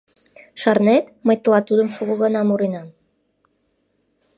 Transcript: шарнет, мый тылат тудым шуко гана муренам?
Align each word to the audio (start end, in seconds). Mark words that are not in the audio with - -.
шарнет, 0.61 1.05
мый 1.25 1.37
тылат 1.43 1.63
тудым 1.69 1.89
шуко 1.95 2.13
гана 2.23 2.41
муренам? 2.43 2.87